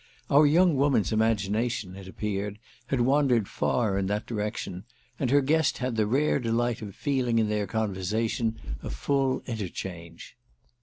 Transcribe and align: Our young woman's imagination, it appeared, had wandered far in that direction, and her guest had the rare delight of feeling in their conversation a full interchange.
Our 0.31 0.47
young 0.47 0.75
woman's 0.77 1.11
imagination, 1.11 1.95
it 1.95 2.07
appeared, 2.07 2.57
had 2.87 3.01
wandered 3.01 3.47
far 3.47 3.99
in 3.99 4.07
that 4.07 4.25
direction, 4.25 4.83
and 5.19 5.29
her 5.29 5.41
guest 5.41 5.77
had 5.77 5.95
the 5.95 6.07
rare 6.07 6.39
delight 6.39 6.81
of 6.81 6.95
feeling 6.95 7.37
in 7.37 7.49
their 7.49 7.67
conversation 7.67 8.59
a 8.81 8.89
full 8.89 9.43
interchange. 9.45 10.35